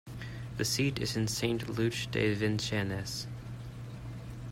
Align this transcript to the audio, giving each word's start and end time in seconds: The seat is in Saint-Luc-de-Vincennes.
The 0.57 0.65
seat 0.65 0.97
is 0.99 1.15
in 1.15 1.27
Saint-Luc-de-Vincennes. 1.27 3.27